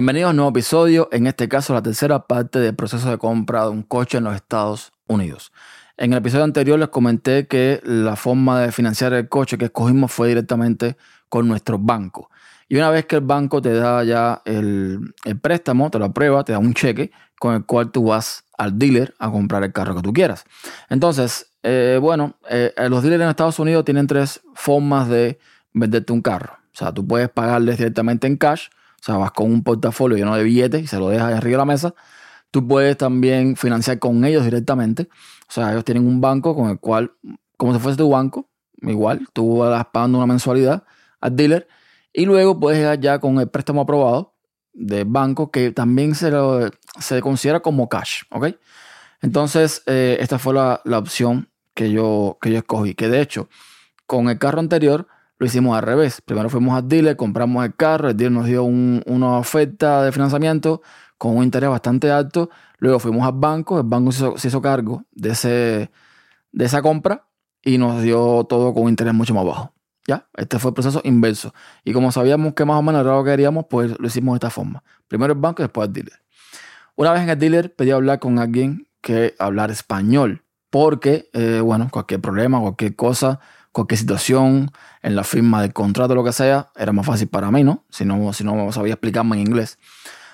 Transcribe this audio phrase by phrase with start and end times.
[0.00, 3.64] Bienvenidos a un nuevo episodio, en este caso la tercera parte del proceso de compra
[3.64, 5.52] de un coche en los Estados Unidos.
[5.98, 10.10] En el episodio anterior les comenté que la forma de financiar el coche que escogimos
[10.10, 10.96] fue directamente
[11.28, 12.30] con nuestro banco.
[12.66, 15.12] Y una vez que el banco te da ya el,
[15.42, 19.14] préstamo, te lo aprueba, te da un cheque con el cual tú vas al dealer
[19.18, 20.46] a comprar el carro que tú quieras.
[20.88, 25.38] Entonces, eh, bueno, eh, los dealers en Estados Unidos tienen tres formas de
[25.74, 26.54] venderte un carro.
[26.72, 28.68] O sea, tú puedes pagarles directamente en cash,
[29.00, 31.58] o sea, vas con un portafolio lleno de billetes y se lo dejas arriba de
[31.58, 31.94] la mesa.
[32.50, 35.08] Tú puedes también financiar con ellos directamente.
[35.48, 37.12] O sea, ellos tienen un banco con el cual,
[37.56, 38.48] como si fuese tu banco,
[38.82, 40.84] igual, tú vas pagando una mensualidad
[41.20, 41.68] al dealer
[42.12, 44.34] y luego puedes ir ya con el préstamo aprobado
[44.72, 46.30] del banco que también se,
[47.00, 48.48] se considera como cash, ¿ok?
[49.22, 52.94] Entonces, eh, esta fue la, opción que yo, que yo escogí.
[52.94, 53.48] Que de hecho,
[54.06, 55.06] con el carro anterior
[55.40, 56.20] lo hicimos al revés.
[56.20, 60.82] Primero fuimos al dealer, compramos el carro, el dealer nos dio una oferta de financiamiento
[61.16, 62.50] con un interés bastante alto.
[62.76, 65.90] Luego fuimos al banco, el banco se hizo, se hizo cargo de, ese,
[66.52, 67.26] de esa compra
[67.62, 69.72] y nos dio todo con un interés mucho más bajo.
[70.06, 70.28] ¿Ya?
[70.36, 71.54] Este fue el proceso inverso.
[71.84, 74.36] Y como sabíamos que más o menos era lo que queríamos, pues lo hicimos de
[74.36, 74.84] esta forma.
[75.08, 76.22] Primero el banco y después el dealer.
[76.96, 80.44] Una vez en el dealer pedí hablar con alguien que hablar español.
[80.68, 83.40] Porque, eh, bueno, cualquier problema, cualquier cosa,
[83.72, 84.70] cualquier situación
[85.02, 87.84] en la firma del contrato, lo que sea, era más fácil para mí, ¿no?
[87.90, 89.78] Si no, si no sabía explicarme en inglés.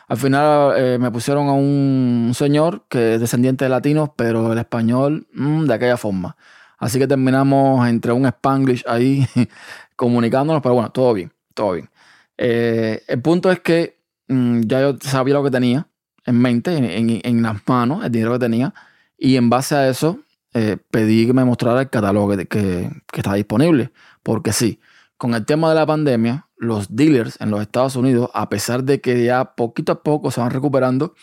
[0.08, 4.58] Al final eh, me pusieron a un señor que es descendiente de latinos, pero el
[4.58, 6.36] español mm, de aquella forma.
[6.78, 9.26] Así que terminamos entre un spanglish ahí
[9.96, 11.90] comunicándonos, pero bueno, todo bien, todo bien.
[12.38, 13.98] Eh, el punto es que
[14.28, 15.88] mm, ya yo sabía lo que tenía
[16.24, 18.74] en mente, en, las manos, el dinero que tenía,
[19.16, 20.20] y en base a eso
[20.56, 24.80] eh, pedí que me mostrara el catálogo que, que, está disponible, porque sí,
[25.16, 29.00] con el tema de la pandemia, los dealers en los Estados Unidos, a pesar de
[29.00, 31.14] que ya poquito a poco se van recuperando,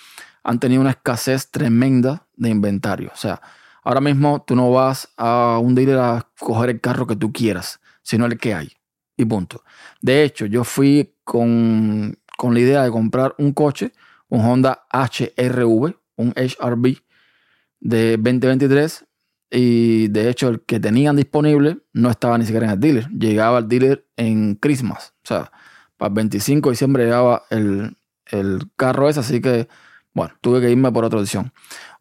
[0.44, 3.12] han tenido una escasez tremenda de inventario.
[3.14, 3.42] O sea,
[3.84, 7.82] Ahora mismo tú no vas a un dealer a coger el carro que tú quieras,
[8.02, 8.72] sino el que hay.
[9.18, 9.64] Y punto.
[10.02, 13.92] De hecho, yo fui con, la idea de comprar un coche,
[14.30, 16.98] un Honda HRV, un HRV
[17.82, 19.06] de 2023.
[19.56, 23.08] Y de hecho, el que tenían disponible no estaba ni siquiera en el dealer.
[23.10, 25.14] Llegaba al dealer en Christmas.
[25.24, 25.52] O sea,
[25.98, 29.20] para el 25 de diciembre llegaba el, el carro ese.
[29.20, 29.68] Así que
[30.14, 31.52] bueno, tuve que irme por otra opción.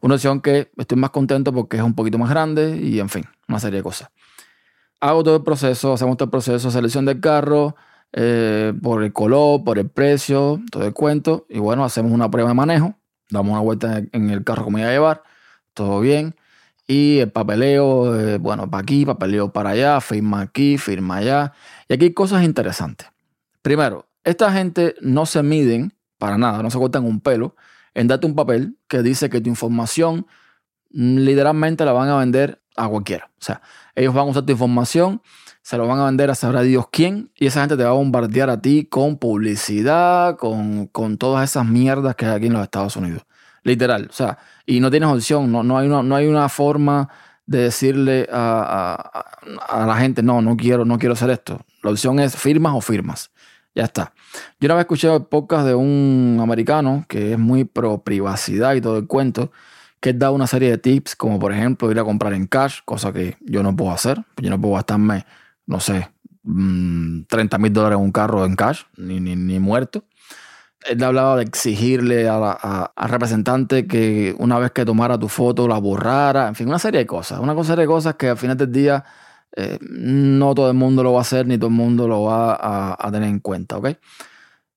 [0.01, 3.25] Una opción que estoy más contento porque es un poquito más grande y en fin,
[3.47, 4.09] una serie de cosas.
[4.99, 7.75] Hago todo el proceso, hacemos todo el proceso, selección del carro,
[8.13, 11.45] eh, por el color, por el precio, todo el cuento.
[11.49, 12.95] Y bueno, hacemos una prueba de manejo,
[13.29, 15.23] damos una vuelta en el carro como iba a llevar,
[15.73, 16.35] todo bien.
[16.87, 21.53] Y el papeleo, eh, bueno, para aquí, papeleo para allá, firma aquí, firma allá.
[21.87, 23.07] Y aquí hay cosas interesantes.
[23.61, 27.55] Primero, esta gente no se miden para nada, no se cortan un pelo
[27.93, 30.25] en darte un papel que dice que tu información
[30.91, 33.29] mm, literalmente la van a vender a cualquiera.
[33.39, 33.61] O sea,
[33.95, 35.21] ellos van a usar tu información,
[35.61, 37.89] se lo van a vender a saber a Dios quién, y esa gente te va
[37.89, 42.63] a bombardear a ti con publicidad, con, todas esas mierdas que hay aquí en los
[42.63, 43.23] Estados Unidos.
[43.63, 44.07] Literal.
[44.09, 47.09] O sea, y no tienes opción, no, no, hay, una, no hay una forma
[47.45, 49.25] de decirle a,
[49.69, 51.65] a, la gente, no, no quiero, no quiero hacer esto.
[51.81, 53.31] La opción es firmas o firmas.
[53.75, 54.13] Ya está.
[54.59, 58.81] Yo una vez escuché el podcast de un americano que es muy pro privacidad y
[58.81, 59.51] todo el cuento,
[59.99, 63.11] que da una serie de tips, como por ejemplo ir a comprar en cash, cosa
[63.11, 64.23] que yo no puedo hacer.
[64.37, 65.25] Yo no puedo gastarme,
[65.65, 66.09] no sé,
[66.43, 70.03] 30 mm, mil dólares en un carro en cash, ni, ni, muerto.
[70.85, 76.47] Él hablaba de exigirle al representante que una vez que tomara tu foto la borrara,
[76.47, 77.39] en fin, una serie de cosas.
[77.39, 79.03] Una serie de cosas que al final del día
[79.55, 82.57] eh, no todo el mundo lo va a hacer ni todo el mundo lo va
[82.99, 83.89] a, tener en cuenta, ¿ok?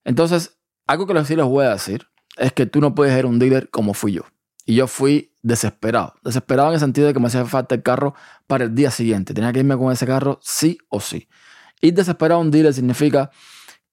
[0.04, 2.06] Entonces, algo que sí les voy a decir
[2.36, 4.22] es que tú no puedes ser un dealer como fui yo.
[4.66, 6.14] Y yo fui desesperado.
[6.22, 8.14] Desesperado en el sentido de que me hacía falta el carro
[8.46, 9.32] para el día siguiente.
[9.32, 11.28] Tenía que irme con ese carro sí o sí.
[11.80, 13.30] Ir desesperado a un dealer significa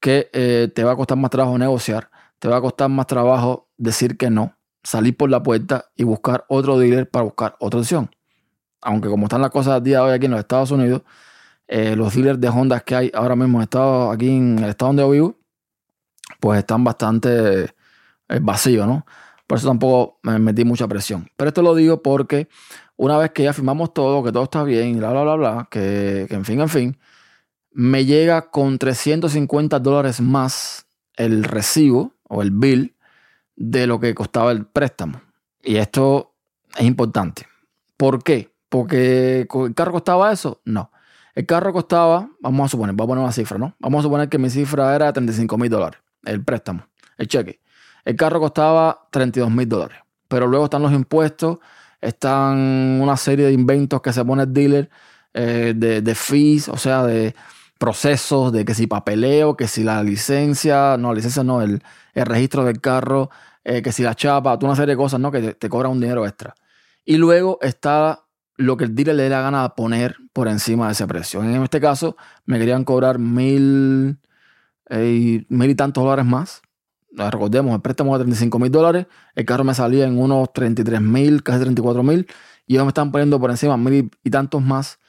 [0.03, 3.69] que eh, te va a costar más trabajo negociar, te va a costar más trabajo
[3.77, 8.11] decir que no, salir por la puerta y buscar otro dealer para buscar otra opción
[8.83, 11.01] aunque como están las cosas a día de hoy aquí en los Estados Unidos,
[11.67, 15.03] eh, los dealers de Honda que hay ahora mismo estado, aquí en el estado donde
[15.03, 15.37] yo vivo,
[16.39, 17.69] pues están bastante eh,
[18.41, 19.05] vacíos, ¿no?
[19.47, 21.29] Por eso tampoco me metí mucha presión.
[21.35, 22.47] Pero esto lo digo porque
[22.95, 26.27] una vez que ya firmamos todo, que todo está bien, bla, bla, bla, bla, que
[26.29, 26.99] en fin, en fin,
[27.73, 30.85] me llega con 350 dólares más
[31.15, 32.95] el recibo o el bill
[33.55, 35.21] de lo que costaba el préstamo.
[35.61, 36.33] Y esto
[36.77, 37.47] es importante.
[37.97, 38.53] ¿Por qué?
[38.69, 40.61] Porque el carro costaba eso.
[40.65, 40.91] No.
[41.35, 43.75] El carro costaba, vamos a suponer, vamos a poner una cifra, ¿no?
[43.79, 46.85] Vamos a suponer que mi cifra era 35 mil dólares, el préstamo,
[47.17, 47.59] el cheque.
[48.05, 49.97] El carro costaba 32 mil dólares.
[50.27, 51.57] Pero luego están los impuestos,
[52.01, 54.89] están una serie de inventos que se pone el dealer,
[55.33, 57.33] eh, de, de fees, o sea, de
[57.83, 61.83] procesos, de que si papeleo, que si la licencia, no, la licencia no, el,
[62.13, 63.29] el registro del carro,
[63.65, 65.33] eh, que si la chapa, toda una serie de cosas, ¿no?
[65.33, 66.55] Que te, te cobra un dinero extra.
[67.03, 68.23] Y luego está
[68.55, 71.43] lo que el dealer le dé la gana de poner por encima de ese precio.
[71.43, 72.15] En este caso,
[72.45, 74.17] me querían cobrar mil,
[74.89, 76.61] mil y tantos dólares más.
[77.11, 81.43] Recordemos, el préstamo de 35 mil dólares, el carro me salía en unos 33 mil,
[81.43, 82.27] casi 34 mil,
[82.65, 84.99] y ellos me están poniendo por encima mil y tantos más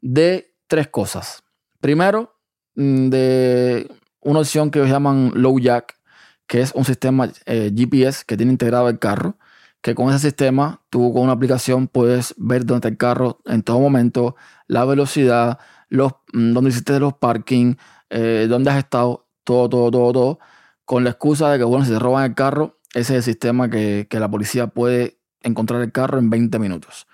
[0.00, 1.43] de tres cosas.
[1.84, 2.40] Primero,
[2.76, 3.90] mm, de
[4.22, 5.98] una opción que ellos llaman Low Jack,
[6.46, 9.36] que es un sistema eh, GPS que tiene integrado el carro,
[9.82, 13.62] que con ese sistema tú con una aplicación puedes ver dónde está el carro en
[13.62, 14.34] todo momento,
[14.66, 15.58] la velocidad,
[15.90, 17.74] los, mm, dónde hiciste los parking,
[18.08, 20.38] eh, dónde has estado, todo, todo, todo, todo,
[20.86, 23.68] con la excusa de que, bueno, si te roban el carro, ese es el sistema
[23.68, 27.06] que, que la policía puede encontrar el carro en 20 minutos.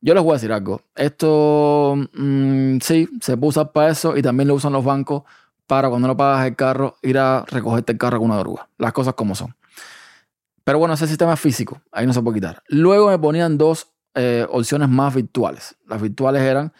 [0.00, 0.82] Yo les voy a decir algo.
[0.94, 5.24] Esto mm, sí, se puede usar para eso y también lo usan los bancos
[5.66, 8.68] para cuando no pagas el carro ir a recogerte el carro con una droga.
[8.78, 9.54] Las cosas como son.
[10.64, 12.62] Pero bueno, ese sistema es físico, ahí no se puede quitar.
[12.68, 15.76] Luego me ponían dos eh, opciones más virtuales.
[15.86, 16.72] Las virtuales eran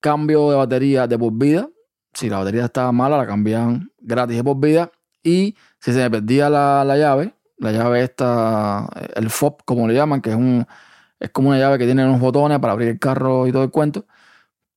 [0.00, 1.68] cambio de batería de por vida.
[2.14, 4.90] Si la batería estaba mala, la cambiaban gratis de por vida.
[5.22, 10.20] Y si se me perdía la, llave, la llave esta, el FOB, como le llaman,
[10.20, 10.66] que es, un,
[11.20, 13.70] es como una llave que tiene unos botones para abrir el carro y todo el
[13.70, 14.06] cuento,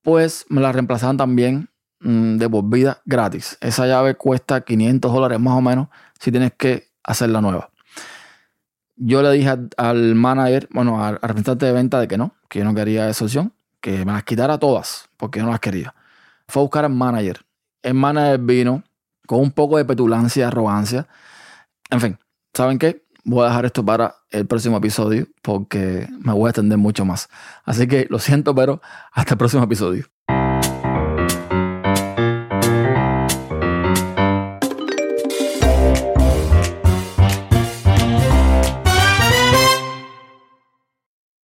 [0.01, 1.69] pues me la reemplazaban también
[2.01, 3.57] mm, de por vida gratis.
[3.61, 5.87] Esa llave cuesta 500 dólares más o menos
[6.19, 7.71] si tienes que hacer la nueva
[8.99, 12.65] yo le dije al, manager, bueno, al, representante de venta de que no, que yo
[12.65, 15.95] no quería esa opción, que me las quitara todas, porque yo no las quería.
[16.47, 17.39] Fue a buscar al manager.
[17.81, 18.83] El manager vino
[19.25, 21.07] con un poco de petulancia arrogancia.
[21.89, 22.19] En fin,
[22.53, 23.05] ¿saben qué?
[23.29, 27.29] Voy a dejar esto para el próximo episodio porque me voy a extender mucho más.
[27.63, 28.81] Así que lo siento, pero
[29.11, 30.05] hasta el próximo episodio.